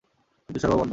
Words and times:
বিদ্যুৎ 0.49 0.61
সরবরাহ 0.61 0.79
বন্ধ। 0.79 0.89